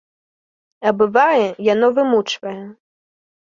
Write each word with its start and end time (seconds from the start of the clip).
А 0.87 0.93
бывае, 1.03 1.45
яно 1.73 1.93
вымучвае. 2.01 2.59